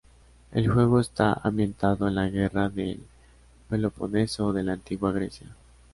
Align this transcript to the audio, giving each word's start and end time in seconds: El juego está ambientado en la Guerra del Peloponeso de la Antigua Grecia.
El 0.51 0.67
juego 0.67 0.99
está 0.99 1.31
ambientado 1.43 2.07
en 2.07 2.15
la 2.15 2.27
Guerra 2.27 2.69
del 2.69 3.03
Peloponeso 3.69 4.51
de 4.51 4.63
la 4.63 4.73
Antigua 4.73 5.11
Grecia. 5.11 5.55